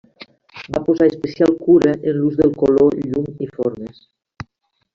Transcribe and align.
Va 0.75 0.79
posar 0.87 1.07
especial 1.09 1.53
cura 1.67 1.93
en 1.97 2.17
l'ús 2.21 2.41
del 2.41 2.57
color, 2.63 2.99
llum 3.13 3.31
i 3.49 3.53
formes. 3.59 4.05